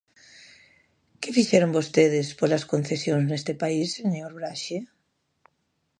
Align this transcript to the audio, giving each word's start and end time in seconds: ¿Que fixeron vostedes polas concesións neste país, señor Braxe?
¿Que 1.21 1.29
fixeron 1.37 1.75
vostedes 1.77 2.27
polas 2.39 2.67
concesións 2.71 3.23
neste 3.27 3.53
país, 3.61 3.87
señor 3.97 4.31
Braxe? 4.39 4.77